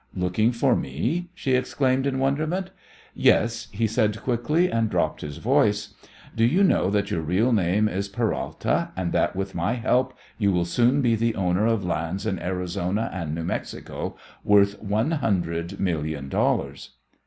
[0.15, 2.71] "Looking for me!" she exclaimed in wonderment.
[3.13, 5.93] "Yes," he said quickly, and dropped his voice.
[6.35, 10.51] "Do you know that your real name is Peralta, and that with my help you
[10.51, 15.79] will soon be the owner of lands in Arizona and New Mexico worth one hundred
[15.79, 16.95] million dollars?"